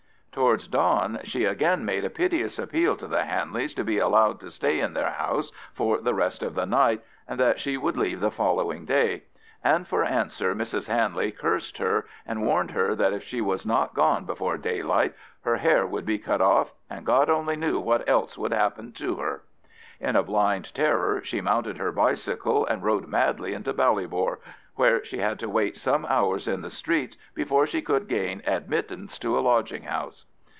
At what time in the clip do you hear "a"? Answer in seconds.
2.05-2.09, 20.15-20.23, 29.37-29.41